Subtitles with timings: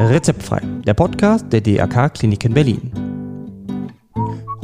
[0.00, 2.92] Rezeptfrei, der Podcast der DRK Klinik in Berlin.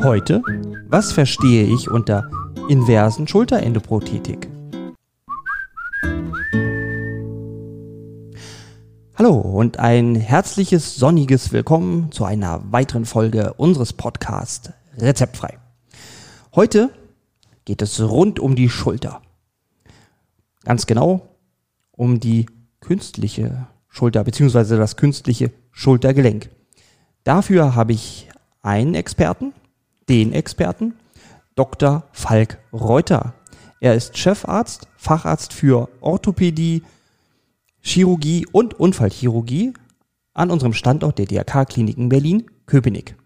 [0.02, 0.42] Heute,
[0.88, 2.28] was verstehe ich unter
[2.68, 4.48] inversen Schulterendoprothetik?
[9.16, 15.58] Hallo und ein herzliches sonniges Willkommen zu einer weiteren Folge unseres Podcasts Rezeptfrei.
[16.54, 16.90] Heute
[17.64, 19.22] geht es rund um die Schulter.
[20.64, 21.33] Ganz genau
[21.96, 22.46] um die
[22.80, 26.50] künstliche Schulter beziehungsweise das künstliche Schultergelenk.
[27.22, 28.28] Dafür habe ich
[28.62, 29.52] einen Experten,
[30.08, 30.94] den Experten,
[31.54, 32.04] Dr.
[32.12, 33.34] Falk Reuter.
[33.80, 36.82] Er ist Chefarzt, Facharzt für Orthopädie,
[37.80, 39.74] Chirurgie und Unfallchirurgie
[40.32, 43.16] an unserem Standort der DRK-Kliniken Berlin-Köpenick.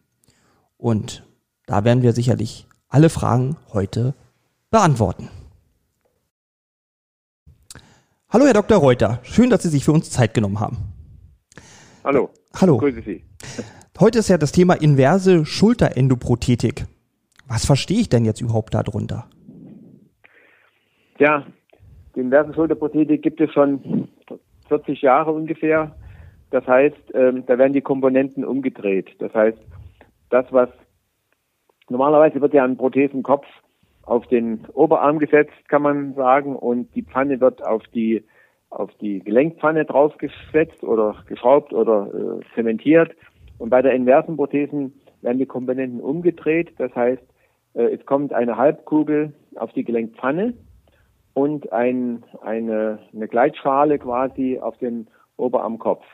[0.76, 1.24] Und
[1.66, 4.14] da werden wir sicherlich alle Fragen heute
[4.70, 5.30] beantworten.
[8.30, 8.76] Hallo, Herr Dr.
[8.76, 9.20] Reuter.
[9.22, 10.76] Schön, dass Sie sich für uns Zeit genommen haben.
[12.04, 12.28] Hallo.
[12.60, 12.76] Hallo.
[12.76, 13.24] Grüße Sie.
[13.98, 16.84] Heute ist ja das Thema inverse Schulterendoprothetik.
[17.46, 19.30] Was verstehe ich denn jetzt überhaupt darunter?
[21.18, 21.46] Ja,
[22.14, 24.08] die inverse Schulterprothetik gibt es schon
[24.68, 25.96] 40 Jahre ungefähr.
[26.50, 29.08] Das heißt, ähm, da werden die Komponenten umgedreht.
[29.20, 29.58] Das heißt,
[30.28, 30.68] das, was
[31.88, 33.46] normalerweise wird ja ein Prothesenkopf
[34.08, 38.24] auf den Oberarm gesetzt, kann man sagen, und die Pfanne wird auf die
[38.70, 43.16] auf die Gelenkpfanne draufgesetzt oder geschraubt oder äh, zementiert.
[43.56, 44.92] Und bei der inversen Prothesen
[45.22, 46.74] werden die Komponenten umgedreht.
[46.76, 47.22] Das heißt,
[47.74, 50.52] äh, es kommt eine Halbkugel auf die Gelenkpfanne
[51.32, 56.04] und ein, eine, eine Gleitschale quasi auf den Oberarmkopf.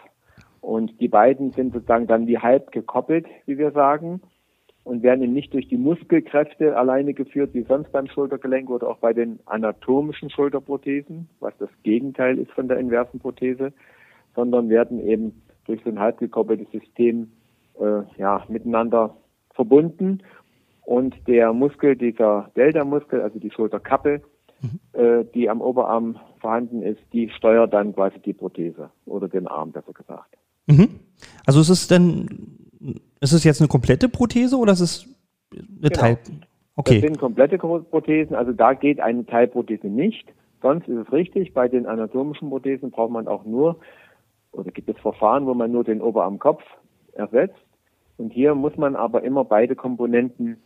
[0.61, 4.21] Und die beiden sind sozusagen dann wie halb gekoppelt, wie wir sagen
[4.85, 8.99] und werden eben nicht durch die Muskelkräfte alleine geführt, wie sonst beim Schultergelenk oder auch
[8.99, 13.73] bei den anatomischen Schulterprothesen, was das Gegenteil ist von der inversen Prothese,
[14.37, 17.33] sondern werden eben durch so ein halb gekoppeltes System
[17.81, 19.17] äh, ja, miteinander
[19.55, 20.23] verbunden.
[20.83, 24.21] Und der Muskel, dieser Delta-Muskel, also die Schulterkappe,
[24.61, 24.81] mhm.
[24.93, 29.73] äh, die am Oberarm vorhanden ist, die steuert dann quasi die Prothese oder den Arm,
[29.73, 30.37] besser gesagt.
[30.67, 31.01] Mhm.
[31.47, 32.54] Also ist es denn
[33.25, 35.09] ist es jetzt eine komplette Prothese oder ist es
[35.53, 36.01] eine genau.
[36.01, 36.19] Teil?
[36.77, 37.01] Okay.
[37.01, 40.27] Das sind komplette Prothesen, also da geht eine Teilprothese nicht.
[40.61, 43.81] Sonst ist es richtig, bei den anatomischen Prothesen braucht man auch nur,
[44.53, 46.63] oder gibt es Verfahren, wo man nur den Oberarmkopf
[47.13, 47.59] ersetzt.
[48.17, 50.59] Und hier muss man aber immer beide Komponenten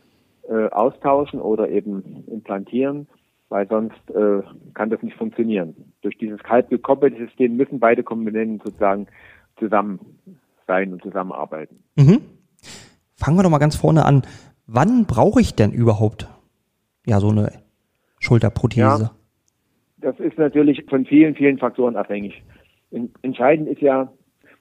[0.47, 3.07] äh, austauschen oder eben implantieren,
[3.49, 4.41] weil sonst äh,
[4.73, 5.93] kann das nicht funktionieren.
[6.01, 9.07] Durch dieses halb gekoppelte System müssen beide Komponenten sozusagen
[9.57, 9.99] zusammen
[10.67, 11.83] sein und zusammenarbeiten.
[11.95, 12.21] Mhm.
[13.19, 14.21] Fangen wir doch mal ganz vorne an.
[14.65, 16.29] Wann brauche ich denn überhaupt
[17.05, 17.51] ja so eine
[18.19, 18.81] Schulterprothese?
[18.81, 19.11] Ja,
[19.97, 22.41] das ist natürlich von vielen, vielen Faktoren abhängig.
[23.21, 24.09] Entscheidend ist ja,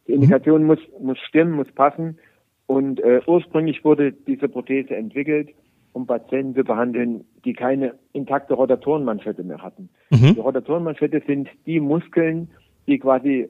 [0.08, 0.66] die Indikation mhm.
[0.66, 2.18] muss, muss stimmen, muss passen.
[2.66, 5.50] Und äh, ursprünglich wurde diese Prothese entwickelt,
[5.92, 9.88] um Patienten zu behandeln, die keine intakte Rotatorenmanschette mehr hatten.
[10.10, 10.34] Mhm.
[10.34, 12.50] Die Rotatorenmanschette sind die Muskeln,
[12.88, 13.48] die quasi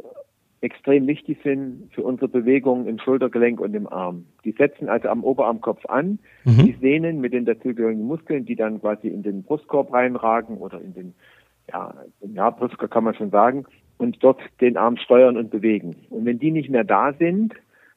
[0.60, 4.26] extrem wichtig sind für unsere Bewegung im Schultergelenk und im Arm.
[4.44, 6.64] Die setzen also am Oberarmkopf an, mhm.
[6.64, 10.94] die Sehnen mit den dazugehörigen Muskeln, die dann quasi in den Brustkorb reinragen oder in
[10.94, 11.14] den,
[11.70, 13.66] ja, ja, Brustkorb kann man schon sagen,
[13.98, 15.96] und dort den Arm steuern und bewegen.
[16.10, 17.54] Und wenn die nicht mehr da sind,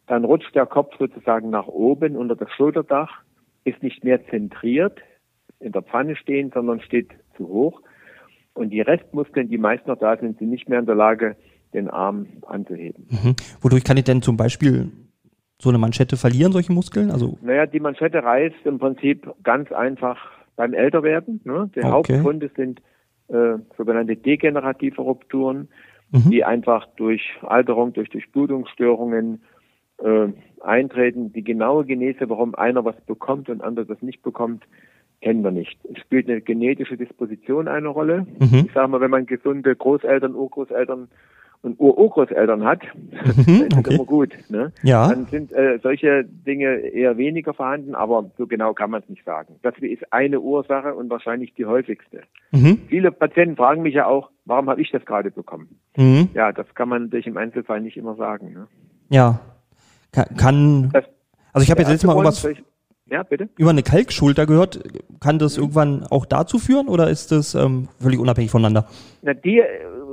[0.07, 3.21] dann rutscht der Kopf sozusagen nach oben unter das Schulterdach,
[3.63, 4.99] ist nicht mehr zentriert,
[5.59, 7.81] in der Pfanne stehen, sondern steht zu hoch.
[8.53, 11.35] Und die Restmuskeln, die meist noch da sind, sind nicht mehr in der Lage,
[11.73, 13.07] den Arm anzuheben.
[13.09, 13.35] Mhm.
[13.61, 14.91] Wodurch kann ich denn zum Beispiel
[15.59, 17.11] so eine Manschette verlieren, solche Muskeln?
[17.11, 20.17] Also naja, die Manschette reißt im Prinzip ganz einfach
[20.55, 21.41] beim Älterwerden.
[21.43, 21.69] Ne?
[21.75, 21.89] Die okay.
[21.89, 22.81] Hauptgründe sind
[23.29, 25.69] äh, sogenannte degenerative Rupturen,
[26.11, 26.29] mhm.
[26.29, 29.41] die einfach durch Alterung, durch Durchblutungsstörungen
[29.99, 30.27] äh,
[30.61, 31.31] eintreten.
[31.31, 34.65] Die genaue Genese, warum einer was bekommt und andere das nicht bekommt,
[35.21, 35.79] kennen wir nicht.
[35.93, 38.25] Es spielt eine genetische Disposition eine Rolle.
[38.39, 38.65] Mhm.
[38.65, 41.09] Ich sage mal, wenn man gesunde Großeltern, Urgroßeltern
[41.63, 44.33] und Urgroßeltern hat, mhm, das ist immer gut.
[44.49, 44.71] Ne?
[44.83, 45.09] Ja.
[45.09, 49.23] Dann sind äh, solche Dinge eher weniger vorhanden, aber so genau kann man es nicht
[49.23, 49.55] sagen.
[49.61, 52.21] Das ist eine Ursache und wahrscheinlich die häufigste.
[52.51, 52.79] Mhm.
[52.87, 55.79] Viele Patienten fragen mich ja auch, warum habe ich das gerade bekommen?
[55.95, 56.29] Mhm.
[56.33, 58.53] Ja, das kann man natürlich im Einzelfall nicht immer sagen.
[58.53, 58.67] Ne?
[59.09, 59.39] Ja.
[60.11, 61.05] Kann, das,
[61.53, 62.45] also ich habe jetzt letztes Mal irgendwas
[63.11, 63.49] ja, bitte?
[63.57, 64.81] über eine Kalkschulter gehört.
[65.19, 68.87] Kann das irgendwann auch dazu führen oder ist das ähm, völlig unabhängig voneinander?
[69.21, 69.61] Na, die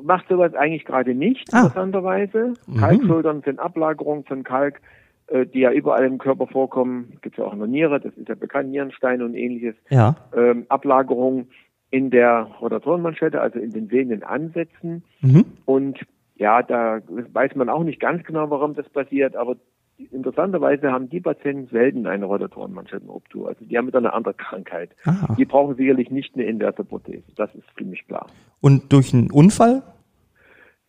[0.03, 1.63] macht sowas eigentlich gerade nicht, ah.
[1.63, 2.55] interessanterweise.
[2.67, 2.77] Mhm.
[2.77, 4.81] Kalkschultern sind Ablagerungen von Kalk,
[5.29, 7.19] äh, die ja überall im Körper vorkommen.
[7.23, 9.75] Gibt ja auch in der Niere, das ist ja bekannt, Nierensteine und ähnliches.
[9.91, 10.17] Ja.
[10.35, 11.49] Ähm, Ablagerungen,
[11.91, 15.05] in der Rotatorenmanschette, also in den sehenden Ansätzen.
[15.21, 15.45] Mhm.
[15.65, 15.99] Und
[16.37, 19.57] ja, da weiß man auch nicht ganz genau, warum das passiert, aber
[19.99, 23.49] interessanterweise haben die Patienten selten eine Rotatorenmanschettenruptur.
[23.49, 24.91] Also die haben wieder eine andere Krankheit.
[25.05, 25.35] Aha.
[25.37, 27.25] Die brauchen sicherlich nicht eine inverse Prothese.
[27.37, 28.27] Das ist ziemlich klar.
[28.61, 29.83] Und durch einen Unfall?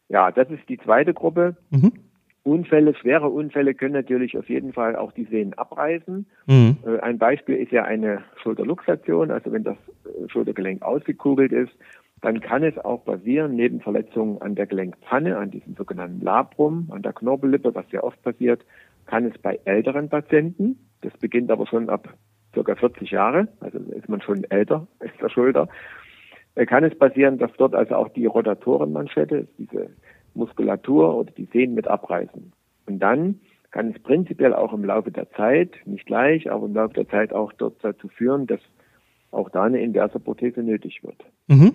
[0.09, 1.55] Ja, das ist die zweite Gruppe.
[1.69, 1.91] Mhm.
[2.43, 6.25] Unfälle, schwere Unfälle können natürlich auf jeden Fall auch die Sehnen abreißen.
[6.47, 6.77] Mhm.
[6.85, 11.71] Äh, ein Beispiel ist ja eine Schulterluxation, also wenn das äh, Schultergelenk ausgekugelt ist,
[12.21, 17.01] dann kann es auch passieren, neben Verletzungen an der Gelenkpfanne, an diesem sogenannten Labrum, an
[17.01, 18.61] der Knorpellippe, was sehr oft passiert,
[19.09, 22.13] kann es bei älteren Patienten, das beginnt aber schon ab
[22.53, 22.75] ca.
[22.75, 25.67] 40 Jahre, also ist man schon älter ist der Schulter,
[26.55, 29.89] äh, kann es passieren, dass dort also auch die Rotatorenmanschette, diese
[30.35, 32.53] Muskulatur oder die Sehnen mit abreißen.
[32.85, 33.39] Und dann
[33.71, 37.33] kann es prinzipiell auch im Laufe der Zeit, nicht gleich, aber im Laufe der Zeit
[37.33, 38.61] auch dort dazu führen, dass
[39.31, 41.23] auch da eine inverse Prothese nötig wird.
[41.47, 41.73] Mhm.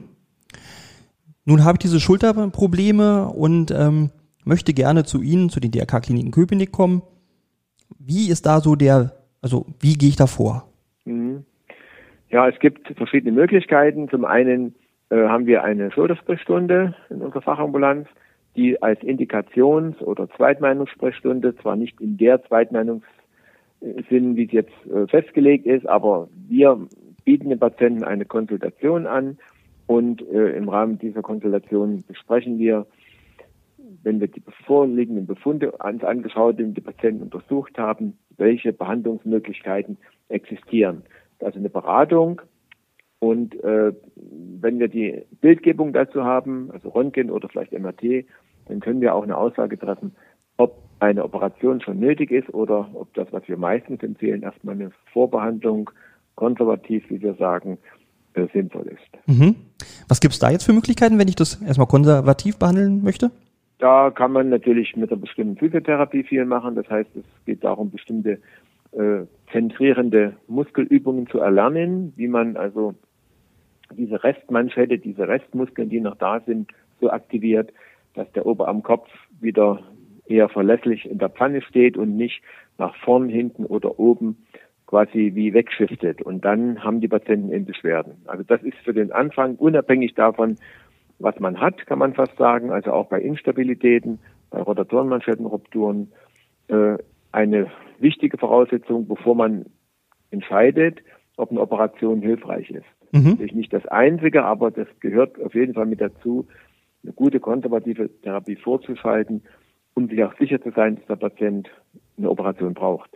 [1.44, 4.10] Nun habe ich diese Schulterprobleme und ähm,
[4.44, 7.02] möchte gerne zu Ihnen, zu den DRK-Kliniken Köpenick kommen.
[7.98, 10.68] Wie ist da so der, also wie gehe ich da vor?
[11.04, 11.44] Mhm.
[12.30, 14.08] Ja, es gibt verschiedene Möglichkeiten.
[14.08, 14.74] Zum einen
[15.10, 18.08] äh, haben wir eine Schultersprechstunde in unserer Fachambulanz
[18.56, 23.06] die als Indikations- oder Zweitmeinungssprechstunde zwar nicht in der Zweitmeinungssinn,
[24.36, 26.86] wie es jetzt äh, festgelegt ist, aber wir
[27.24, 29.38] bieten den Patienten eine Konsultation an
[29.86, 32.86] und äh, im Rahmen dieser Konsultation besprechen wir,
[34.04, 39.96] wenn wir die vorliegenden Befunde uns angeschaut und die Patienten untersucht haben, welche Behandlungsmöglichkeiten
[40.28, 41.02] existieren.
[41.40, 42.40] Also eine Beratung
[43.18, 43.92] und äh,
[44.60, 48.26] wenn wir die Bildgebung dazu haben, also Röntgen oder vielleicht MRT,
[48.66, 50.14] dann können wir auch eine Aussage treffen,
[50.56, 54.90] ob eine Operation schon nötig ist oder ob das, was wir meistens empfehlen, erstmal eine
[55.12, 55.90] Vorbehandlung,
[56.34, 57.78] konservativ, wie wir sagen,
[58.34, 59.26] äh, sinnvoll ist.
[59.26, 59.56] Mhm.
[60.08, 63.30] Was gibt es da jetzt für Möglichkeiten, wenn ich das erstmal konservativ behandeln möchte?
[63.84, 66.74] Da kann man natürlich mit einer bestimmten Physiotherapie viel machen.
[66.74, 68.38] Das heißt, es geht darum, bestimmte
[68.92, 72.94] äh, zentrierende Muskelübungen zu erlernen, wie man also
[73.92, 77.74] diese Restmanschette, diese Restmuskeln, die noch da sind, so aktiviert,
[78.14, 79.06] dass der Oberarmkopf
[79.42, 79.80] wieder
[80.24, 82.40] eher verlässlich in der Pfanne steht und nicht
[82.78, 84.46] nach vorn, hinten oder oben
[84.86, 86.22] quasi wie wegschiftet.
[86.22, 88.14] Und dann haben die Patienten eben Beschwerden.
[88.24, 90.56] Also das ist für den Anfang unabhängig davon,
[91.24, 92.70] was man hat, kann man fast sagen.
[92.70, 96.12] Also auch bei Instabilitäten, bei Rotatorenmanschettenrupturen
[96.68, 96.96] äh,
[97.32, 99.66] eine wichtige Voraussetzung, bevor man
[100.30, 101.00] entscheidet,
[101.36, 102.86] ob eine Operation hilfreich ist.
[103.12, 103.30] Mhm.
[103.30, 106.46] Natürlich nicht das Einzige, aber das gehört auf jeden Fall mit dazu,
[107.02, 109.42] eine gute konservative Therapie vorzuschalten,
[109.94, 111.68] um sich auch sicher zu sein, dass der Patient
[112.16, 113.10] eine Operation braucht.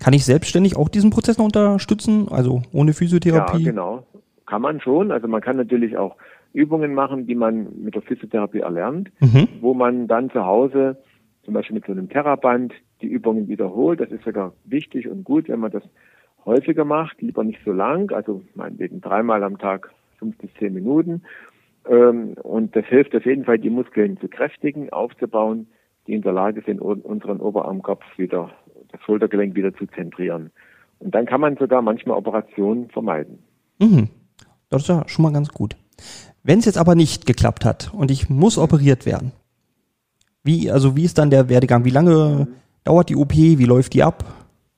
[0.00, 3.64] Kann ich selbstständig auch diesen Prozess noch unterstützen, also ohne Physiotherapie?
[3.64, 4.06] Ja, genau.
[4.46, 5.10] Kann man schon.
[5.10, 6.16] Also man kann natürlich auch
[6.56, 9.48] Übungen machen, die man mit der Physiotherapie erlernt, mhm.
[9.60, 10.96] wo man dann zu Hause
[11.44, 12.72] zum Beispiel mit so einem Theraband
[13.02, 14.00] die Übungen wiederholt.
[14.00, 15.84] Das ist sogar wichtig und gut, wenn man das
[16.44, 21.22] häufiger macht, lieber nicht so lang, also meinetwegen dreimal am Tag fünf bis zehn Minuten.
[21.88, 25.68] Ähm, und das hilft auf jeden Fall, die Muskeln zu kräftigen, aufzubauen,
[26.06, 28.50] die in der Lage sind, unseren Oberarmkopf wieder,
[28.92, 30.50] das Schultergelenk wieder zu zentrieren.
[31.00, 33.40] Und dann kann man sogar manchmal Operationen vermeiden.
[33.78, 34.08] Mhm.
[34.70, 35.76] Das ist ja schon mal ganz gut.
[36.46, 39.32] Wenn es jetzt aber nicht geklappt hat und ich muss operiert werden,
[40.44, 41.84] wie, also wie ist dann der Werdegang?
[41.84, 42.54] Wie lange mhm.
[42.84, 43.32] dauert die OP?
[43.34, 44.22] Wie läuft die ab?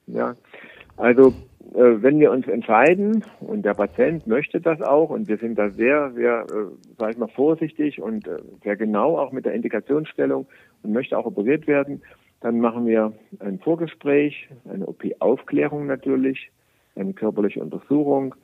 [0.06, 0.32] Ja,
[0.96, 1.34] also
[1.74, 5.68] äh, wenn wir uns entscheiden und der Patient möchte das auch und wir sind da
[5.68, 10.46] sehr, sehr, äh, sag ich mal, vorsichtig und äh, sehr genau auch mit der Indikationsstellung
[10.82, 12.00] und möchte auch operiert werden,
[12.40, 16.50] dann machen wir ein Vorgespräch, eine OP-Aufklärung natürlich,
[16.96, 18.34] eine körperliche Untersuchung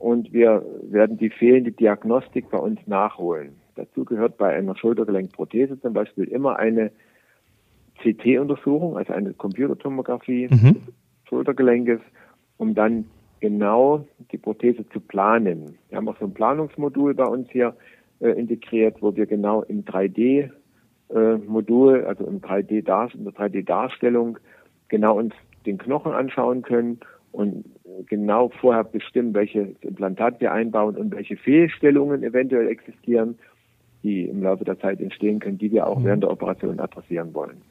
[0.00, 3.52] und wir werden die fehlende Diagnostik bei uns nachholen.
[3.76, 6.90] Dazu gehört bei einer Schultergelenkprothese zum Beispiel immer eine
[8.02, 10.74] CT-Untersuchung, also eine Computertomographie mhm.
[10.74, 10.82] des
[11.28, 12.00] Schultergelenkes
[12.60, 13.06] um dann
[13.40, 15.78] genau die Prothese zu planen.
[15.88, 17.74] Wir haben auch so ein Planungsmodul bei uns hier
[18.20, 24.38] äh, integriert, wo wir genau im 3D-Modul, äh, also im 3D in der 3D-Darstellung,
[24.88, 25.32] genau uns
[25.64, 27.00] den Knochen anschauen können
[27.32, 27.64] und
[28.06, 33.38] genau vorher bestimmen, welches Implantat wir einbauen und welche Fehlstellungen eventuell existieren,
[34.02, 36.04] die im Laufe der Zeit entstehen können, die wir auch mhm.
[36.04, 37.62] während der Operation adressieren wollen.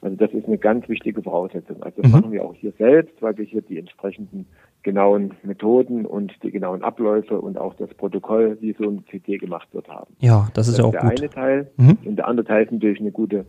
[0.00, 1.82] Also das ist eine ganz wichtige Voraussetzung.
[1.82, 2.18] Also das mhm.
[2.18, 4.46] machen wir auch hier selbst, weil wir hier die entsprechenden
[4.82, 9.68] genauen Methoden und die genauen Abläufe und auch das Protokoll, wie so ein CT gemacht
[9.72, 10.14] wird, haben.
[10.18, 11.20] Ja, das ist das ja auch der gut.
[11.20, 11.70] eine Teil.
[11.78, 11.98] Mhm.
[12.04, 13.46] Und der andere Teil ist natürlich eine gute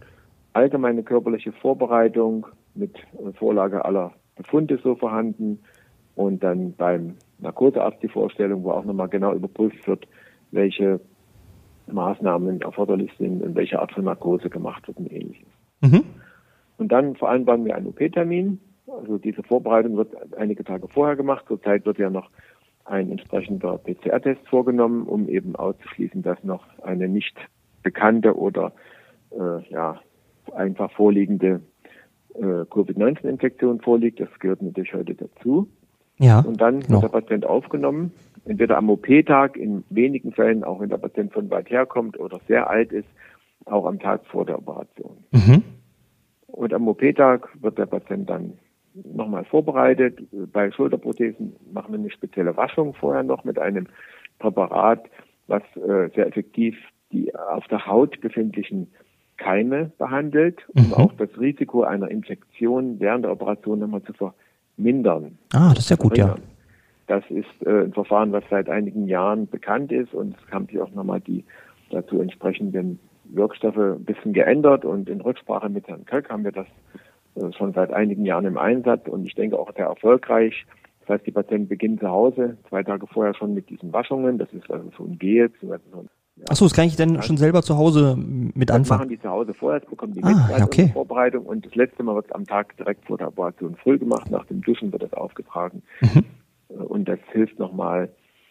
[0.53, 2.95] allgemeine körperliche Vorbereitung mit
[3.37, 5.59] Vorlage aller Befunde so vorhanden
[6.15, 10.07] und dann beim Narkosearzt die Vorstellung, wo auch nochmal genau überprüft wird,
[10.51, 10.99] welche
[11.87, 15.47] Maßnahmen erforderlich sind und welche Art von Narkose gemacht wird und ähnliches.
[15.81, 16.03] Mhm.
[16.77, 18.59] Und dann vereinbaren wir einen OP-Termin.
[18.87, 21.45] Also diese Vorbereitung wird einige Tage vorher gemacht.
[21.47, 22.29] Zurzeit wird ja noch
[22.85, 27.35] ein entsprechender PCR-Test vorgenommen, um eben auszuschließen, dass noch eine nicht
[27.83, 28.73] bekannte oder
[29.31, 29.99] äh, ja,
[30.53, 31.61] einfach vorliegende
[32.35, 34.19] äh, Covid-19-Infektion vorliegt.
[34.19, 35.67] Das gehört natürlich heute dazu.
[36.17, 36.39] Ja.
[36.39, 38.11] Und dann wird der Patient aufgenommen,
[38.45, 42.69] entweder am OP-Tag, in wenigen Fällen auch wenn der Patient von weit herkommt oder sehr
[42.69, 43.07] alt ist,
[43.65, 45.17] auch am Tag vor der Operation.
[45.31, 45.63] Mhm.
[46.47, 48.53] Und am OP-Tag wird der Patient dann
[48.93, 50.19] nochmal vorbereitet.
[50.53, 53.87] Bei Schulterprothesen machen wir eine spezielle Waschung vorher noch mit einem
[54.39, 55.09] Präparat,
[55.47, 56.77] was äh, sehr effektiv
[57.11, 58.91] die auf der Haut befindlichen
[59.37, 60.93] Keime behandelt, um mhm.
[60.93, 64.13] auch das Risiko einer Infektion während der Operation nochmal zu
[64.75, 65.37] vermindern.
[65.53, 66.35] Ah, das ist ja gut, ja.
[67.07, 70.79] Das ist äh, ein Verfahren, was seit einigen Jahren bekannt ist und es haben sich
[70.79, 71.43] auch nochmal die
[71.91, 76.67] dazu entsprechenden Wirkstoffe ein bisschen geändert und in Rücksprache mit Herrn Köck haben wir das
[77.35, 80.65] äh, schon seit einigen Jahren im Einsatz und ich denke auch sehr erfolgreich.
[81.01, 84.39] Das heißt, die Patienten beginnen zu Hause, zwei Tage vorher schon mit diesen Waschungen.
[84.39, 86.45] Das ist also so ein Gel, so ein ja.
[86.49, 88.99] Achso, das kann ich denn schon selber zu Hause mit das anfangen?
[88.99, 90.89] machen die zu Hause vorher, das bekommen die ah, mit okay.
[90.93, 94.29] Vorbereitung und das letzte Mal wird es am Tag direkt vor der Operation früh gemacht,
[94.29, 95.81] nach dem Duschen wird das aufgetragen.
[96.01, 96.25] Mhm.
[96.67, 98.09] Und das hilft nochmal,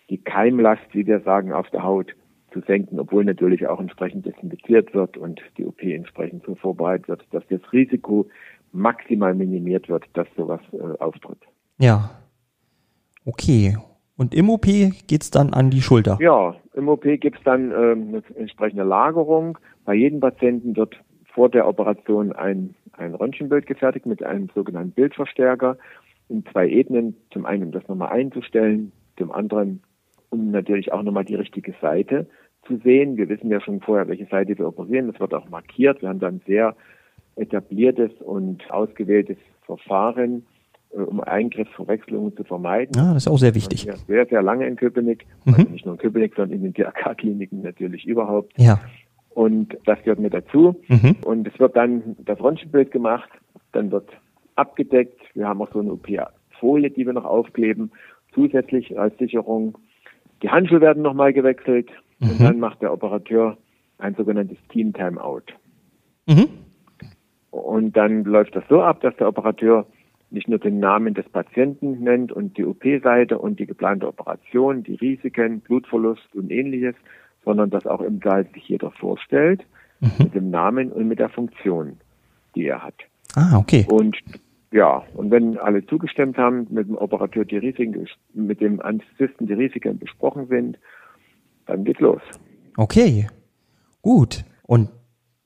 [0.08, 2.14] die Keimlast, wie wir sagen, auf der Haut
[2.52, 7.26] zu senken, obwohl natürlich auch entsprechend desinfiziert wird und die OP entsprechend so vorbereitet wird,
[7.32, 8.28] dass das Risiko
[8.72, 11.40] maximal minimiert wird, dass sowas äh, auftritt.
[11.78, 12.10] Ja.
[13.24, 13.76] Okay.
[14.16, 14.66] Und im OP
[15.06, 16.18] geht's dann an die Schulter?
[16.20, 19.58] Ja, im OP gibt's dann ähm, eine entsprechende Lagerung.
[19.84, 20.96] Bei jedem Patienten wird
[21.32, 25.76] vor der Operation ein, ein Röntgenbild gefertigt mit einem sogenannten Bildverstärker
[26.28, 27.16] in zwei Ebenen.
[27.32, 29.82] Zum einen, um das nochmal einzustellen, zum anderen,
[30.30, 32.26] um natürlich auch nochmal die richtige Seite
[32.66, 33.16] zu sehen.
[33.16, 35.10] Wir wissen ja schon vorher, welche Seite wir operieren.
[35.10, 36.02] Das wird auch markiert.
[36.02, 36.76] Wir haben dann sehr
[37.36, 40.53] etabliertes und ausgewähltes Verfahren, äh,
[40.94, 42.92] um Eingriffsverwechslungen zu vermeiden.
[42.96, 43.88] Ja, das ist auch sehr wichtig.
[44.06, 45.54] Sehr, sehr lange in Köpenick, mhm.
[45.54, 48.52] also nicht nur in Köpenick, sondern in den DRK-Kliniken natürlich überhaupt.
[48.56, 48.80] Ja.
[49.30, 50.76] Und das gehört mit dazu.
[50.88, 51.16] Mhm.
[51.24, 53.28] Und es wird dann das Röntgenbild gemacht,
[53.72, 54.08] dann wird
[54.54, 55.20] abgedeckt.
[55.34, 57.90] Wir haben auch so eine OP-Folie, die wir noch aufkleben,
[58.32, 59.76] zusätzlich als Sicherung.
[60.42, 62.30] Die Handschuhe werden nochmal gewechselt mhm.
[62.30, 63.56] und dann macht der Operateur
[63.98, 65.42] ein sogenanntes Team-Timeout.
[66.26, 66.48] Mhm.
[67.50, 69.86] Und dann läuft das so ab, dass der Operateur
[70.34, 74.96] nicht nur den Namen des Patienten nennt und die OP-Seite und die geplante Operation, die
[74.96, 76.96] Risiken, Blutverlust und ähnliches,
[77.44, 79.64] sondern dass auch im Saal sich jeder vorstellt
[80.00, 80.10] mhm.
[80.18, 81.98] mit dem Namen und mit der Funktion,
[82.54, 82.96] die er hat.
[83.36, 83.86] Ah, okay.
[83.88, 84.18] Und
[84.72, 89.52] ja, und wenn alle zugestimmt haben, mit dem Operateur die Risiken, mit dem Anästhesisten die
[89.52, 90.78] Risiken besprochen sind,
[91.66, 92.20] dann geht's los.
[92.76, 93.28] Okay,
[94.02, 94.44] gut.
[94.64, 94.90] Und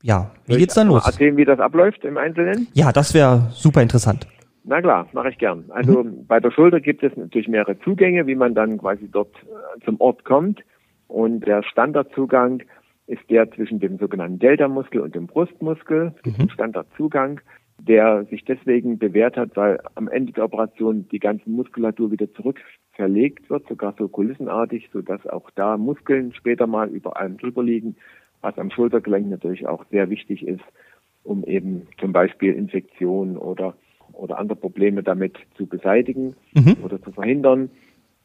[0.02, 1.04] ja, wie Soll geht's dann los?
[1.04, 2.68] Erzählen, wie das abläuft im Einzelnen?
[2.72, 4.26] Ja, das wäre super interessant.
[4.68, 5.64] Na klar, mache ich gern.
[5.70, 6.26] Also mhm.
[6.26, 9.98] bei der Schulter gibt es natürlich mehrere Zugänge, wie man dann quasi dort äh, zum
[9.98, 10.60] Ort kommt.
[11.06, 12.62] Und der Standardzugang
[13.06, 16.12] ist der zwischen dem sogenannten Delta-Muskel und dem Brustmuskel.
[16.16, 16.42] Es gibt mhm.
[16.42, 17.40] einen Standardzugang,
[17.78, 22.60] der sich deswegen bewährt hat, weil am Ende der Operation die ganze Muskulatur wieder zurück
[22.92, 27.96] verlegt wird, sogar so kulissenartig, sodass auch da Muskeln später mal über allem drüber liegen,
[28.42, 30.64] was am Schultergelenk natürlich auch sehr wichtig ist,
[31.24, 33.74] um eben zum Beispiel Infektionen oder
[34.18, 36.76] oder andere Probleme damit zu beseitigen mhm.
[36.82, 37.70] oder zu verhindern.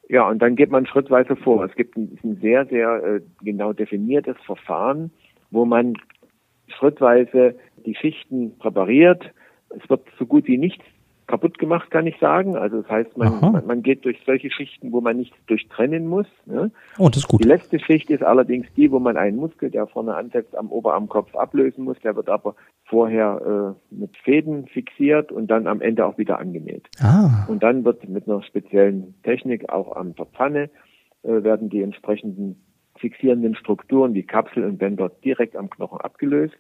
[0.10, 1.64] Ja, und dann geht man schrittweise vor.
[1.64, 5.12] Es gibt ein, ein sehr, sehr äh, genau definiertes Verfahren,
[5.50, 5.94] wo man
[6.68, 9.32] schrittweise die Schichten präpariert.
[9.70, 10.84] Es wird so gut wie nichts
[11.34, 12.56] kaputt gemacht, kann ich sagen.
[12.56, 16.28] Also das heißt, man, man, man, geht durch solche Schichten, wo man nichts durchtrennen muss.
[16.46, 16.70] Ne?
[17.00, 17.44] Oh, das ist gut.
[17.44, 21.36] Die letzte Schicht ist allerdings die, wo man einen Muskel, der vorne ansetzt, am Oberarmkopf
[21.36, 21.98] ablösen muss.
[22.04, 22.54] Der wird aber
[22.86, 26.88] vorher äh, mit Fäden fixiert und dann am Ende auch wieder angenäht.
[27.02, 27.48] Ah.
[27.48, 30.70] Und dann wird mit einer speziellen Technik auch an der Pfanne
[31.24, 32.64] äh, werden die entsprechenden
[32.98, 36.60] fixierenden Strukturen wie Kapsel und Bänder direkt am Knochen abgelöst.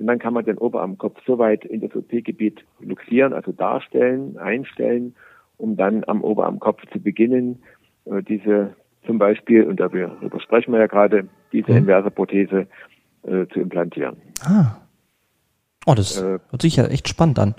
[0.00, 5.14] Und dann kann man den Oberarmkopf so weit in das OP-Gebiet luxieren, also darstellen, einstellen,
[5.58, 7.62] um dann am Oberarmkopf zu beginnen,
[8.06, 8.74] äh, diese
[9.06, 11.78] zum Beispiel, und darüber sprechen wir ja gerade, diese mhm.
[11.78, 12.66] inverse Prothese
[13.24, 14.16] äh, zu implantieren.
[14.42, 14.78] Ah.
[15.86, 17.54] Oh, das äh, hört sich ja echt spannend an.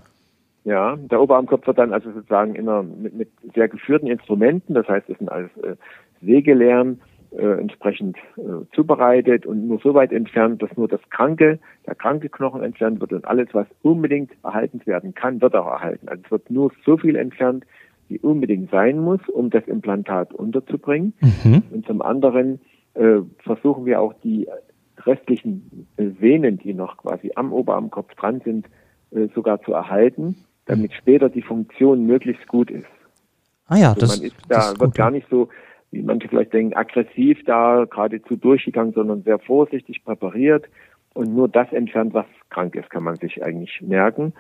[0.63, 4.87] Ja, der Oberarmkopf wird dann also sozusagen in einer, mit, mit sehr geführten Instrumenten, das
[4.87, 5.75] heißt, es sind alles äh,
[6.21, 7.01] Sägelernen,
[7.31, 8.41] äh, entsprechend äh,
[8.75, 13.13] zubereitet und nur so weit entfernt, dass nur das kranke, der kranke Knochen entfernt wird
[13.13, 16.09] und alles, was unbedingt erhalten werden kann, wird auch erhalten.
[16.09, 17.65] Also es wird nur so viel entfernt,
[18.09, 21.13] die unbedingt sein muss, um das Implantat unterzubringen.
[21.21, 21.63] Mhm.
[21.71, 22.59] Und zum anderen
[22.95, 24.47] äh, versuchen wir auch die
[25.05, 28.67] restlichen äh, Venen, die noch quasi am Oberarmkopf dran sind,
[29.11, 30.35] äh, sogar zu erhalten,
[30.65, 32.85] damit später die Funktion möglichst gut ist.
[33.67, 34.97] Ah ja, Also das, man ist da das ist wird gut.
[34.97, 35.47] gar nicht so,
[35.91, 40.65] wie manche vielleicht denken, aggressiv da geradezu durchgegangen, sondern sehr vorsichtig präpariert
[41.13, 44.33] und nur das entfernt, was krank ist, kann man sich eigentlich merken.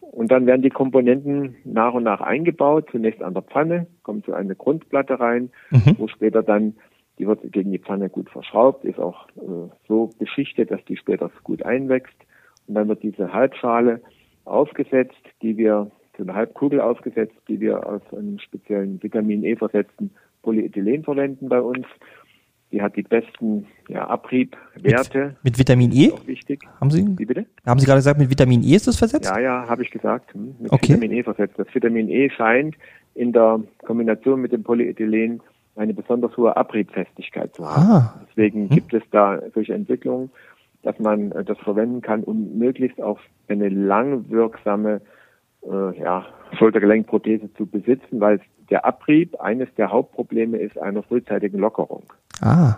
[0.00, 4.34] Und dann werden die Komponenten nach und nach eingebaut, zunächst an der Pfanne, kommt so
[4.34, 5.94] eine Grundplatte rein, Mhm.
[5.96, 6.74] wo später dann,
[7.18, 11.30] die wird gegen die Pfanne gut verschraubt, ist auch äh, so beschichtet, dass die später
[11.44, 12.16] gut einwächst.
[12.66, 14.02] Und dann wird diese Halbschale
[14.44, 20.10] aufgesetzt, die wir, so eine Halbkugel aufgesetzt, die wir aus einem speziellen Vitamin E versetzten
[20.42, 21.86] Polyethylen verwenden bei uns.
[22.72, 26.10] Die hat die besten ja, Abriebwerte, Mit Vitamin E?
[26.10, 26.62] auch wichtig.
[26.80, 27.44] Haben Sie, Wie bitte?
[27.66, 29.30] haben Sie gerade gesagt, mit Vitamin E ist das versetzt?
[29.30, 30.32] Ja, ja, habe ich gesagt.
[30.32, 30.94] Hm, mit Okay.
[30.94, 31.58] Vitamin E versetzt.
[31.58, 32.76] Das Vitamin E scheint
[33.14, 35.42] in der Kombination mit dem Polyethylen
[35.76, 37.82] eine besonders hohe Abriebfestigkeit zu haben.
[37.82, 38.20] Ah.
[38.30, 40.30] Deswegen gibt es da solche Entwicklungen,
[40.82, 45.02] dass man äh, das verwenden kann, um möglichst auch eine langwirksame
[45.62, 46.24] äh, ja,
[46.58, 48.40] Schultergelenkprothese zu besitzen, weil
[48.70, 52.04] der Abrieb eines der Hauptprobleme ist einer frühzeitigen Lockerung.
[52.40, 52.76] Ah,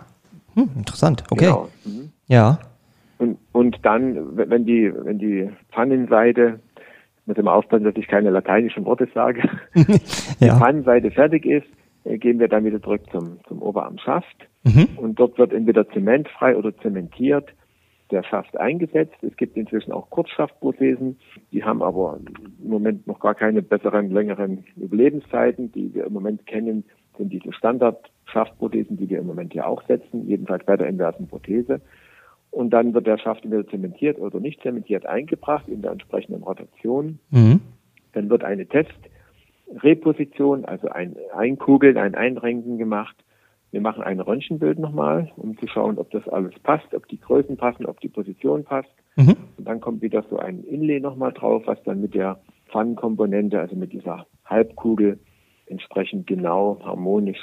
[0.55, 1.23] hm, interessant.
[1.29, 1.45] Okay.
[1.45, 1.69] Genau.
[1.83, 2.11] Mhm.
[2.27, 2.59] Ja.
[3.17, 6.59] Und, und dann, wenn die, wenn die Pfannenseite,
[7.25, 10.57] muss immer aufpassen, dass ich keine lateinischen Worte sage, die ja.
[10.57, 11.67] Pfannenseite fertig ist,
[12.03, 14.47] äh, gehen wir dann wieder zurück zum, zum Oberarmschaft.
[14.63, 14.89] Mhm.
[14.97, 17.49] Und dort wird entweder zementfrei oder zementiert
[18.11, 19.15] der Schaft eingesetzt.
[19.21, 21.17] Es gibt inzwischen auch Kurzschaftprothesen,
[21.51, 22.19] die haben aber
[22.63, 25.71] im Moment noch gar keine besseren, längeren Überlebenszeiten.
[25.71, 26.83] Die wir im Moment kennen,
[27.17, 31.81] sind diese Standard-Schaftprothesen, die wir im Moment ja auch setzen, jedenfalls bei der inversen Prothese.
[32.51, 37.19] Und dann wird der Schaft entweder zementiert oder nicht zementiert eingebracht in der entsprechenden Rotation.
[37.31, 37.59] Mhm.
[38.13, 43.17] Dann wird eine Testreposition, also ein Einkugeln, ein Einrenken gemacht.
[43.75, 47.57] Wir machen ein Röntgenbild nochmal, um zu schauen, ob das alles passt, ob die Größen
[47.57, 48.87] passen, ob die Position passt.
[49.17, 49.35] Mhm.
[49.57, 53.75] Und dann kommt wieder so ein Inlay nochmal drauf, was dann mit der Pfannenkomponente, also
[53.75, 55.19] mit dieser Halbkugel
[55.65, 57.41] entsprechend genau harmonisch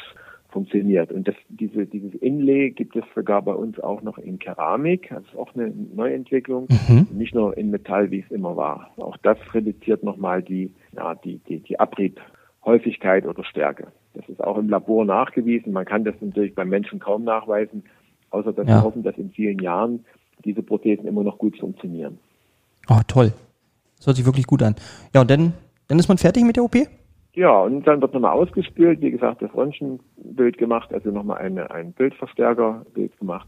[0.49, 1.13] funktioniert.
[1.13, 5.11] Und das, diese, dieses Inlay gibt es sogar bei uns auch noch in Keramik.
[5.11, 6.67] Das ist auch eine Neuentwicklung.
[6.89, 7.09] Mhm.
[7.13, 8.91] Nicht nur in Metall, wie es immer war.
[8.97, 13.89] Auch das reduziert nochmal die, ja, die, die, die Abriebhäufigkeit oder Stärke.
[14.15, 15.73] Das ist auch im Labor nachgewiesen.
[15.73, 17.83] Man kann das natürlich beim Menschen kaum nachweisen,
[18.31, 18.77] außer dass Ja.
[18.77, 20.05] wir hoffen, dass in vielen Jahren
[20.45, 22.19] diese Prothesen immer noch gut funktionieren.
[22.89, 23.33] Oh, toll.
[23.97, 24.75] Das hört sich wirklich gut an.
[25.15, 25.55] Ja, und dann,
[25.89, 26.77] dann ist man fertig mit der OP?
[27.35, 31.93] Ja, und dann wird nochmal ausgespült, wie gesagt, das Röntgenbild gemacht, also nochmal eine, ein
[31.93, 33.47] Bildverstärkerbild gemacht.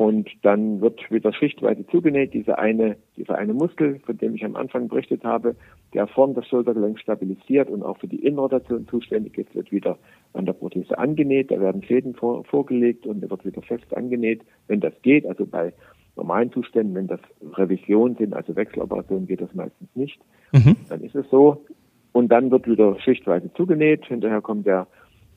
[0.00, 4.56] Und dann wird wieder schichtweise zugenäht, diese eine, dieser eine Muskel, von dem ich am
[4.56, 5.56] Anfang berichtet habe,
[5.92, 9.98] der vorn das Schultergelenk stabilisiert und auch für die Innenrotation zuständig ist, wird wieder
[10.32, 11.50] an der Prothese angenäht.
[11.50, 15.26] Da werden Fäden vor, vorgelegt und er wird wieder fest angenäht, wenn das geht.
[15.26, 15.74] Also bei
[16.16, 17.20] normalen Zuständen, wenn das
[17.52, 20.18] Revisionen sind, also Wechseloperationen, geht das meistens nicht.
[20.52, 20.76] Mhm.
[20.88, 21.66] Dann ist es so.
[22.12, 24.06] Und dann wird wieder schichtweise zugenäht.
[24.06, 24.86] Hinterher kommt der,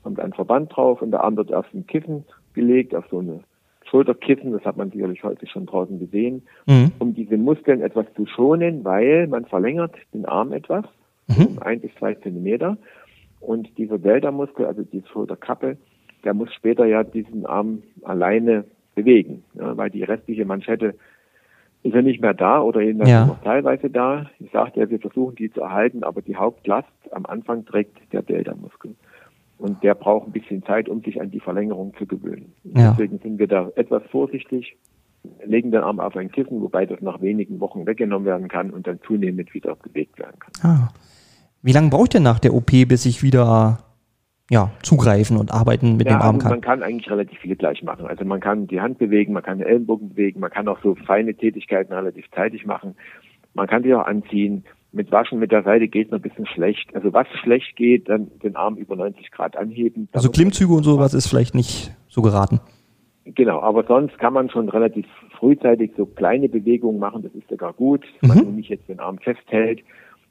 [0.04, 2.24] kommt ein Verband drauf und der Arm wird auf ein Kissen
[2.54, 3.42] gelegt, auf so eine
[3.94, 4.52] Schulterkissen.
[4.54, 6.92] Das hat man sicherlich häufig schon draußen gesehen, Mhm.
[6.98, 10.84] um diese Muskeln etwas zu schonen, weil man verlängert den Arm etwas,
[11.28, 11.46] Mhm.
[11.46, 12.78] um ein bis zwei Zentimeter.
[13.40, 15.78] Und dieser Delta-Muskel, also die Schulterkappe,
[16.24, 18.64] der muss später ja diesen Arm alleine
[18.96, 20.96] bewegen, ja, weil die restliche Manschette
[21.84, 23.26] ist ja nicht mehr da oder jedenfalls Ja.
[23.28, 24.30] noch teilweise da.
[24.40, 28.22] Ich sagte ja, wir versuchen die zu erhalten, aber die Hauptlast am Anfang trägt der
[28.24, 28.96] Delta-Muskel.
[29.64, 32.52] Und der braucht ein bisschen Zeit, um sich an die Verlängerung zu gewöhnen.
[32.66, 32.92] Ja.
[32.92, 34.76] Deswegen sind wir da etwas vorsichtig,
[35.46, 38.88] legen den Arm auf ein Kissen, wobei das nach wenigen Wochen weggenommen werden kann und
[38.88, 40.70] dann zunehmend wieder bewegt werden kann.
[40.70, 40.90] Ah.
[41.62, 43.78] Wie lange braucht ihr nach der OP, bis ich wieder
[44.50, 46.52] ja, zugreifen und arbeiten mit ja, dem Arm also kann?
[46.52, 48.06] man kann eigentlich relativ viel gleich machen.
[48.06, 50.96] Also man kann die Hand bewegen, man kann den Ellenbogen bewegen, man kann auch so
[51.08, 52.96] feine Tätigkeiten relativ zeitig machen.
[53.54, 54.66] Man kann sich auch anziehen.
[54.94, 56.96] Mit Waschen mit der Seite geht es noch ein bisschen schlecht.
[56.96, 60.08] Also was schlecht geht, dann den Arm über 90 Grad anheben.
[60.14, 62.62] Also Klimmzüge und sowas ist vielleicht nicht so geraten.
[63.26, 65.08] Genau, aber sonst kann man schon relativ
[65.40, 68.44] frühzeitig so kleine Bewegungen machen, das ist sogar gut, dass man Mhm.
[68.44, 69.80] nur nicht jetzt den Arm festhält.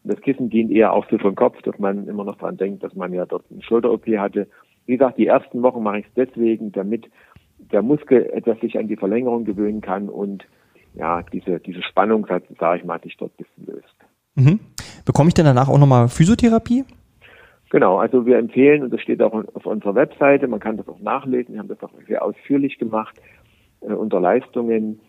[0.04, 2.56] Und das Kissen dient eher auch so für den Kopf, dass man immer noch dran
[2.56, 4.46] denkt, dass man ja dort eine Schulter-OP hatte.
[4.86, 7.10] Wie gesagt, die ersten Wochen mache ich es deswegen, damit
[7.58, 10.44] der Muskel etwas sich an die Verlängerung gewöhnen kann und
[10.94, 13.94] ja, diese, diese Spannung, sage ich mal, sich dort ein bisschen löst.
[14.34, 14.60] Mhm.
[15.04, 16.84] Bekomme ich denn danach auch nochmal Physiotherapie?
[17.70, 21.00] Genau, also wir empfehlen, und das steht auch auf unserer Webseite, man kann das auch
[21.00, 23.16] nachlesen, wir haben das auch sehr ausführlich gemacht,
[23.80, 25.00] äh, unter Leistungen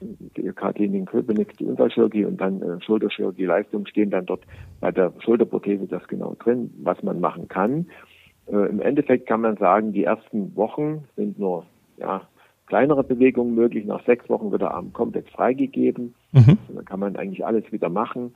[0.00, 4.42] die K-Klinik in Köpenick, die Unfallchirurgie und dann äh, Schulterchirurgie Leistung stehen dann dort
[4.80, 7.86] bei der Schulterprothese das genau drin, was man machen kann.
[8.46, 11.66] Äh, Im Endeffekt kann man sagen, die ersten Wochen sind nur
[11.98, 12.22] ja,
[12.66, 13.84] kleinere Bewegungen möglich.
[13.86, 16.14] Nach sechs Wochen wird der Arm komplett freigegeben.
[16.32, 16.58] Mhm.
[16.74, 18.34] Dann kann man eigentlich alles wieder machen.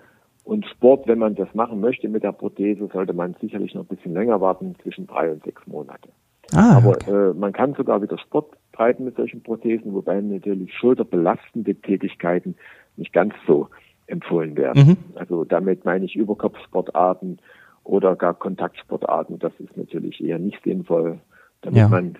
[0.50, 3.96] Und Sport, wenn man das machen möchte mit der Prothese, sollte man sicherlich noch ein
[3.96, 6.08] bisschen länger warten, zwischen drei und sechs Monate.
[6.52, 7.30] Ah, Aber okay.
[7.30, 12.56] äh, man kann sogar wieder Sport treiben mit solchen Prothesen, wobei natürlich schulterbelastende Tätigkeiten
[12.96, 13.68] nicht ganz so
[14.08, 14.88] empfohlen werden.
[14.88, 14.96] Mhm.
[15.14, 17.38] Also damit meine ich Überkopfsportarten
[17.84, 19.38] oder gar Kontaktsportarten.
[19.38, 21.20] Das ist natürlich eher nicht sinnvoll,
[21.60, 21.88] damit ja.
[21.88, 22.18] man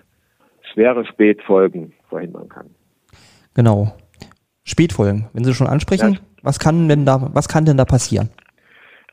[0.71, 2.69] schwere Spätfolgen verhindern kann.
[3.55, 3.93] Genau.
[4.63, 6.19] Spätfolgen, wenn Sie schon ansprechen, ja.
[6.43, 8.29] Was kann denn da, was kann denn da passieren?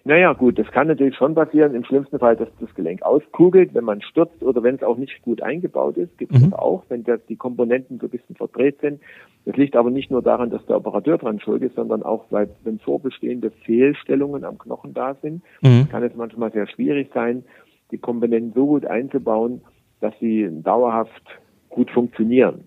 [0.09, 1.75] Naja, gut, das kann natürlich schon passieren.
[1.75, 5.21] Im schlimmsten Fall, dass das Gelenk auskugelt, wenn man stürzt oder wenn es auch nicht
[5.21, 6.17] gut eingebaut ist.
[6.17, 6.55] Gibt es mhm.
[6.55, 9.03] auch, wenn das, die Komponenten so ein bisschen verdreht sind.
[9.45, 12.49] Das liegt aber nicht nur daran, dass der Operateur dran schuld ist, sondern auch, weil
[12.65, 15.91] wenn vorbestehende Fehlstellungen am Knochen da sind, mhm.
[15.91, 17.45] kann es manchmal sehr schwierig sein,
[17.91, 19.61] die Komponenten so gut einzubauen,
[20.01, 21.25] dass sie dauerhaft
[21.69, 22.65] gut funktionieren.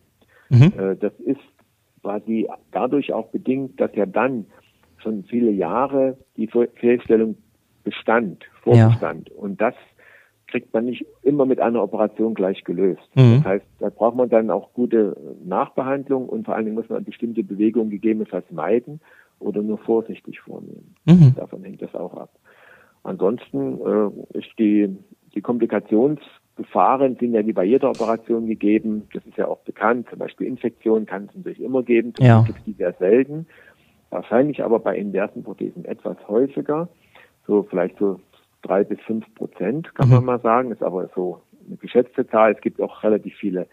[0.50, 0.74] Mhm.
[0.78, 1.40] Äh, das ist
[2.02, 4.46] quasi dadurch auch bedingt, dass ja dann
[4.98, 7.38] schon viele Jahre die Fehlstellung
[7.84, 9.30] bestand, vorbestand.
[9.30, 9.36] Ja.
[9.36, 9.74] Und das
[10.48, 13.10] kriegt man nicht immer mit einer Operation gleich gelöst.
[13.16, 13.38] Mhm.
[13.38, 17.04] Das heißt, da braucht man dann auch gute Nachbehandlung und vor allen Dingen muss man
[17.04, 19.00] bestimmte Bewegungen gegebenenfalls meiden
[19.40, 20.96] oder nur vorsichtig vornehmen.
[21.06, 21.34] Mhm.
[21.36, 22.30] Davon hängt das auch ab.
[23.04, 24.96] Ansonsten äh, ist die,
[25.34, 25.42] die
[26.56, 29.08] Komplikationsgefahren sind ja wie bei jeder Operation gegeben.
[29.14, 30.08] Das ist ja auch bekannt.
[30.10, 32.14] Zum Beispiel Infektionen kann es natürlich immer geben.
[32.16, 32.44] Zum ja.
[32.44, 33.48] gibt es die sehr selten.
[34.10, 36.90] Wahrscheinlich aber bei inversen Prothesen etwas häufiger.
[37.48, 38.20] So vielleicht so
[38.62, 40.16] drei bis fünf Prozent, kann mhm.
[40.16, 40.72] man mal sagen.
[40.72, 42.54] Ist aber so eine geschätzte Zahl.
[42.54, 43.68] Es gibt auch relativ viele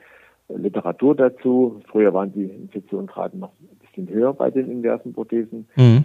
[0.49, 1.83] äh, Literatur dazu.
[1.88, 5.69] Früher waren die Infektionsraten noch ein bisschen höher bei den inversen Prothesen.
[5.77, 6.05] Mhm.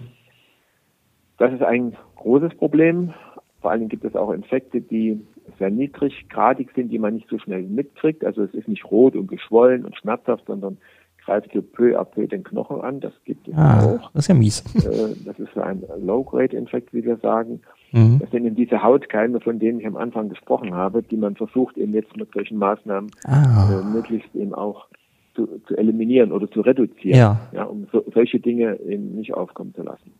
[1.38, 3.14] Das ist ein großes Problem.
[3.60, 5.20] Vor allen Dingen gibt es auch Infekte, die
[5.58, 8.24] sehr niedriggradig sind, die man nicht so schnell mitkriegt.
[8.24, 10.78] Also es ist nicht rot und geschwollen und schmerzhaft, sondern
[11.24, 13.00] greift so peu à peu den Knochen an.
[13.00, 14.10] Das gibt es ah, auch.
[14.12, 14.62] Das ist ja mies.
[14.76, 17.60] Äh, das ist ein Low-Grade-Infekt, wie wir sagen.
[17.92, 18.18] Mhm.
[18.20, 21.76] Das sind eben diese Hautkeime, von denen ich am Anfang gesprochen habe, die man versucht
[21.76, 23.80] eben jetzt mit solchen Maßnahmen ah.
[23.80, 24.86] äh, möglichst eben auch
[25.34, 27.40] zu, zu eliminieren oder zu reduzieren, ja.
[27.52, 30.12] ja um so, solche Dinge eben nicht aufkommen zu lassen.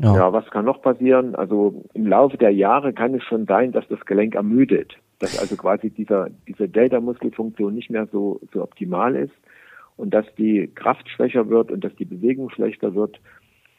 [0.00, 0.14] Ja.
[0.14, 1.34] ja, was kann noch passieren?
[1.34, 5.56] Also im Laufe der Jahre kann es schon sein, dass das Gelenk ermüdet, dass also
[5.56, 9.34] quasi dieser, diese Delta-Muskelfunktion nicht mehr so, so optimal ist
[9.98, 13.20] und dass die Kraft schwächer wird und dass die Bewegung schlechter wird.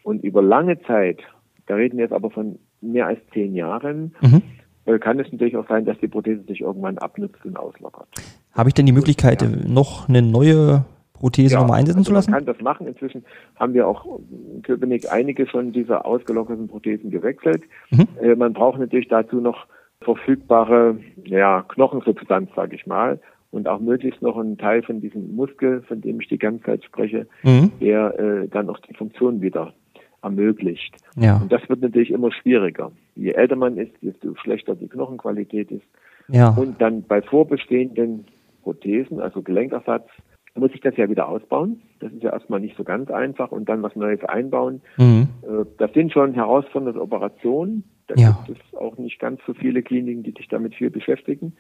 [0.04, 1.22] Und über lange Zeit,
[1.66, 4.42] da reden wir jetzt aber von mehr als zehn Jahren, mhm.
[4.86, 8.08] Äh, kann es natürlich auch sein, dass die Prothese sich irgendwann abnutzt und auslockert.
[8.54, 9.48] Habe ich denn die Möglichkeit, ja.
[9.48, 10.86] noch eine neue
[11.22, 12.32] Prothese ja, nochmal einsetzen also zu lassen?
[12.32, 12.88] Man kann das machen.
[12.88, 13.24] Inzwischen
[13.56, 14.20] haben wir auch
[14.56, 17.64] in Köpenick einige schon dieser ausgelockerten Prothesen gewechselt.
[17.92, 18.08] Mhm.
[18.22, 19.68] Äh, man braucht natürlich dazu noch
[20.02, 23.20] verfügbare ja, Knochensubstanz, sage ich mal
[23.52, 26.84] und auch möglichst noch einen Teil von diesem Muskel, von dem ich die ganze Zeit
[26.84, 27.72] spreche, mhm.
[27.80, 29.74] der äh, dann auch die Funktion wieder
[30.22, 30.96] ermöglicht.
[31.18, 31.38] Ja.
[31.38, 32.92] Und das wird natürlich immer schwieriger.
[33.16, 35.86] Je älter man ist, desto schlechter die Knochenqualität ist.
[36.30, 36.50] Ja.
[36.50, 38.26] Und dann bei vorbestehenden
[38.64, 40.08] Prothesen, also Gelenkersatz,
[40.56, 41.82] muss ich das ja wieder ausbauen.
[42.00, 44.82] Das ist ja erstmal nicht so ganz einfach und dann was Neues einbauen.
[44.98, 45.30] Mhm.
[45.44, 47.84] Äh, das sind schon herausfordernde Operationen.
[48.08, 48.44] Da ja.
[48.46, 51.54] gibt es auch nicht ganz so viele Kliniken, die sich damit viel beschäftigen.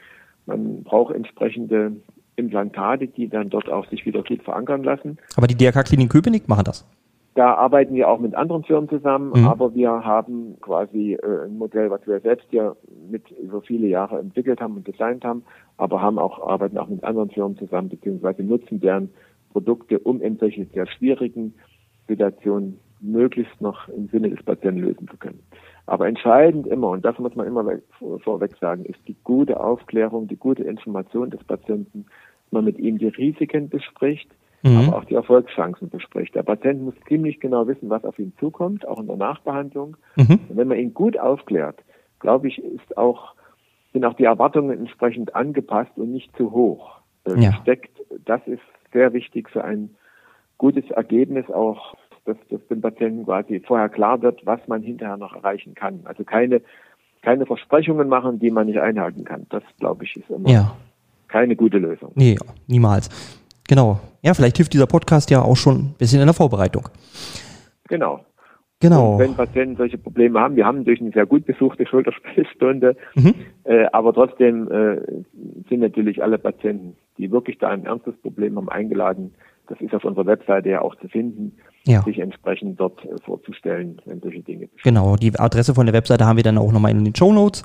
[0.45, 1.93] Man braucht entsprechende
[2.35, 5.17] Implantate, die dann dort auch sich wieder gut verankern lassen.
[5.35, 6.85] Aber die DRK-Klinik Köpenick machen das?
[7.33, 9.47] Da arbeiten wir auch mit anderen Firmen zusammen, mhm.
[9.47, 12.75] aber wir haben quasi äh, ein Modell, was wir selbst ja
[13.09, 15.43] mit über viele Jahre entwickelt haben und designt haben,
[15.77, 19.09] aber haben auch, arbeiten auch mit anderen Firmen zusammen, beziehungsweise nutzen deren
[19.51, 21.53] Produkte, um in solche sehr schwierigen
[22.07, 25.41] Situationen möglichst noch im Sinne des Patienten lösen zu können.
[25.85, 27.65] Aber entscheidend immer, und das muss man immer
[28.23, 32.05] vorweg sagen, ist die gute Aufklärung, die gute Information des Patienten,
[32.51, 34.29] man mit ihm die Risiken bespricht,
[34.63, 34.77] mhm.
[34.77, 36.35] aber auch die Erfolgschancen bespricht.
[36.35, 39.97] Der Patient muss ziemlich genau wissen, was auf ihn zukommt, auch in der Nachbehandlung.
[40.15, 40.39] Mhm.
[40.49, 41.79] Und wenn man ihn gut aufklärt,
[42.19, 43.33] glaube ich, ist auch,
[43.93, 47.53] sind auch die Erwartungen entsprechend angepasst und nicht zu hoch äh, ja.
[47.61, 47.91] steckt.
[48.25, 48.61] Das ist
[48.93, 49.95] sehr wichtig für ein
[50.57, 51.95] gutes Ergebnis auch
[52.25, 56.01] dass, dass dem Patienten quasi vorher klar wird, was man hinterher noch erreichen kann.
[56.03, 56.61] Also keine,
[57.21, 59.45] keine Versprechungen machen, die man nicht einhalten kann.
[59.49, 60.75] Das, glaube ich, ist immer ja.
[61.27, 62.11] keine gute Lösung.
[62.15, 63.09] Nee, niemals.
[63.67, 63.99] Genau.
[64.21, 66.89] Ja, vielleicht hilft dieser Podcast ja auch schon ein bisschen in der Vorbereitung.
[67.87, 68.21] Genau.
[68.79, 69.13] Genau.
[69.13, 73.35] Und wenn Patienten solche Probleme haben, wir haben natürlich eine sehr gut besuchte Schultersprechstunde, mhm.
[73.63, 74.97] äh, aber trotzdem äh,
[75.69, 79.35] sind natürlich alle Patienten, die wirklich da ein ernstes Problem haben, eingeladen,
[79.67, 82.01] das ist auf unserer Webseite ja auch zu finden, Ja.
[82.01, 84.95] sich entsprechend dort äh, vorzustellen, wenn solche Dinge bestehen.
[84.95, 87.63] Genau, die Adresse von der Webseite haben wir dann auch nochmal in den Show Notes.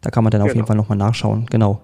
[0.00, 0.56] Da kann man dann auf Genau.
[0.60, 1.44] jeden Fall nochmal nachschauen.
[1.50, 1.82] Genau.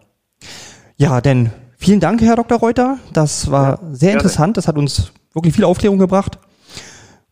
[0.96, 2.58] Ja, denn vielen Dank, Herr Dr.
[2.58, 2.98] Reuter.
[3.12, 4.20] Das war sehr gerne.
[4.20, 4.56] interessant.
[4.56, 6.38] Das hat uns wirklich viel Aufklärung gebracht.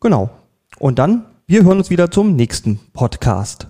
[0.00, 0.30] Genau.
[0.78, 3.68] Und dann, wir hören uns wieder zum nächsten Podcast.